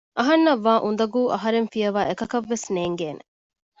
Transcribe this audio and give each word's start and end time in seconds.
އަހަންނަށް 0.17 0.63
ވާ 0.65 0.73
އުނދަގޫ 0.83 1.21
އަހަރެން 1.33 1.69
ފިޔަވައި 1.73 2.07
އެކަކަށްވެސް 2.09 2.65
ނޭނގޭނެ 2.75 3.23